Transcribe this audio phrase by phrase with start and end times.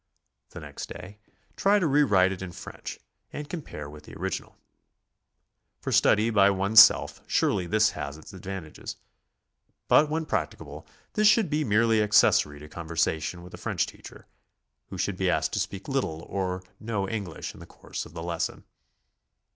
[0.49, 1.19] The next day
[1.55, 2.97] try to re write it in French
[3.31, 4.57] and compare with the original.
[5.79, 8.95] For study by one's self, surely this has its advantages.
[9.87, 14.25] But when prac ticable this should be merely accessory to conversation with a French teacher,
[14.87, 18.23] who should be asked to speak little or no English in the course of the
[18.23, 18.63] lesson.